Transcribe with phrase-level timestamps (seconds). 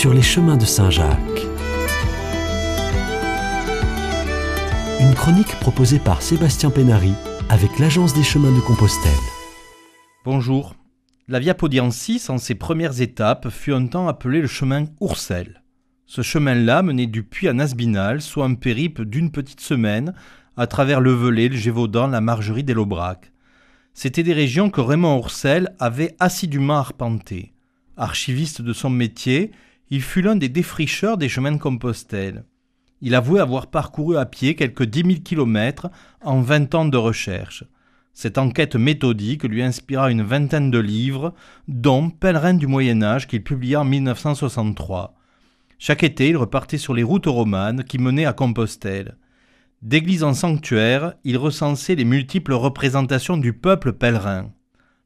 [0.00, 1.46] sur les chemins de Saint-Jacques.
[4.98, 7.12] Une chronique proposée par Sébastien Pénary
[7.50, 9.12] avec l'Agence des chemins de Compostelle.
[10.24, 10.74] Bonjour.
[11.28, 15.62] La Via Podiensis, en ses premières étapes, fut un temps appelé le chemin Oursel.
[16.06, 20.14] Ce chemin-là menait du Puy à Nasbinal, soit un périple d'une petite semaine,
[20.56, 23.34] à travers le Velay, le Gévaudan, la Margerie des l'Aubrac.
[23.92, 27.52] C'étaient des régions que Raymond Oursel avait assidûment arpentées.
[27.98, 29.50] Archiviste de son métier,
[29.90, 32.44] il fut l'un des défricheurs des chemins de Compostelle.
[33.00, 35.88] Il avouait avoir parcouru à pied quelques dix mille kilomètres
[36.22, 37.64] en vingt ans de recherche.
[38.12, 41.34] Cette enquête méthodique lui inspira une vingtaine de livres,
[41.68, 45.14] dont Pèlerin du Moyen Âge qu'il publia en 1963.
[45.78, 49.16] Chaque été, il repartait sur les routes romanes qui menaient à Compostelle.
[49.80, 54.50] D'église en sanctuaire, il recensait les multiples représentations du peuple pèlerin.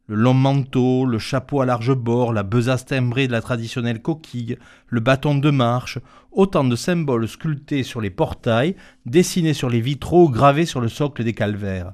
[0.06, 4.58] Le long manteau, le chapeau à large bord, la besace timbrée de la traditionnelle coquille,
[4.88, 5.98] le bâton de marche,
[6.30, 11.24] autant de symboles sculptés sur les portails, dessinés sur les vitraux, gravés sur le socle
[11.24, 11.92] des calvaires.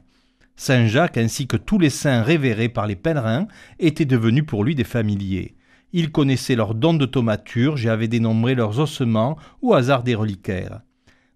[0.56, 3.46] Saint Jacques ainsi que tous les saints révérés par les pèlerins
[3.78, 5.54] étaient devenus pour lui des familiers.
[5.92, 10.80] Il connaissait leurs dons de thaumaturge et avait dénombré leurs ossements au hasard des reliquaires.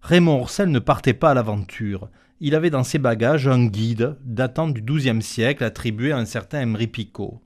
[0.07, 2.11] Raymond Roussel ne partait pas à l'aventure.
[2.39, 6.61] Il avait dans ses bagages un guide datant du XIIe siècle attribué à un certain
[6.61, 7.41] Emery Picot.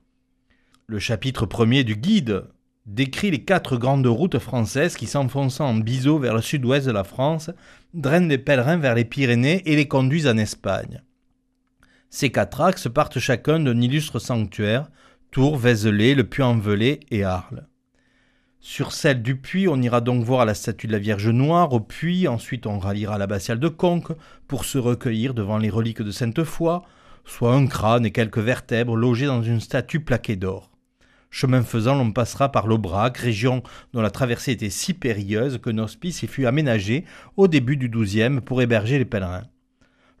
[0.86, 2.44] Le chapitre premier du guide
[2.84, 7.04] décrit les quatre grandes routes françaises qui, s'enfonçant en biseau vers le sud-ouest de la
[7.04, 7.50] France,
[7.94, 11.02] drainent les pèlerins vers les Pyrénées et les conduisent en Espagne.
[12.10, 14.90] Ces quatre axes partent chacun d'un illustre sanctuaire,
[15.30, 17.69] Tours, Vézelay, le Puy-en-Velay et Arles.
[18.62, 21.80] Sur celle du puits, on ira donc voir la statue de la Vierge Noire au
[21.80, 24.12] puits, ensuite on ralliera l'abbatiale de Conques
[24.48, 26.82] pour se recueillir devant les reliques de Sainte-Foy,
[27.24, 30.70] soit un crâne et quelques vertèbres logés dans une statue plaquée d'or.
[31.30, 33.62] Chemin faisant, l'on passera par l'Aubrac, région
[33.94, 37.06] dont la traversée était si périlleuse que hospice y fut aménagé
[37.38, 39.46] au début du XIIe pour héberger les pèlerins.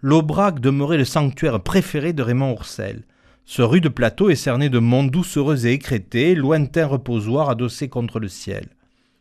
[0.00, 3.02] L'Aubrac demeurait le sanctuaire préféré de Raymond Oursel.
[3.44, 8.28] Ce rude plateau est cerné de monts doucereux et écrétés, lointains reposoirs adossés contre le
[8.28, 8.68] ciel.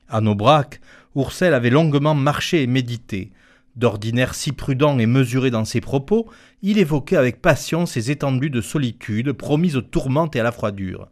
[0.08, 0.82] À Aubrac,
[1.16, 3.32] Oursel avait longuement marché et médité.
[3.76, 6.28] D'ordinaire si prudent et mesuré dans ses propos,
[6.62, 11.08] il évoquait avec passion ces étendues de solitude promises aux tourmentes et à la froidure.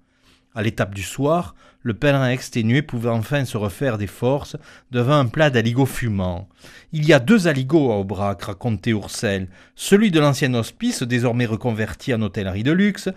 [0.56, 4.58] À l'étape du soir, le pèlerin exténué pouvait enfin se refaire des forces
[4.92, 6.50] devant un plat d'aligots fumants.
[6.92, 12.14] Il y a deux aligots à Aubrac, racontait Oursel, celui de l'ancien hospice, désormais reconverti
[12.14, 13.10] en hôtellerie de luxe,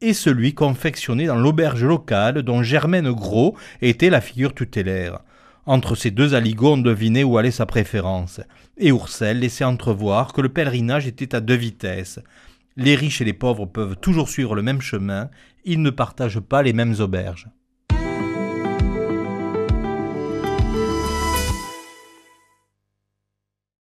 [0.00, 5.20] et celui confectionné dans l'auberge locale dont Germaine Gros était la figure tutélaire.
[5.66, 8.40] Entre ces deux aligots, on devinait où allait sa préférence,
[8.78, 12.20] et Oursel laissait entrevoir que le pèlerinage était à deux vitesses.
[12.80, 15.30] Les riches et les pauvres peuvent toujours suivre le même chemin,
[15.64, 17.48] ils ne partagent pas les mêmes auberges.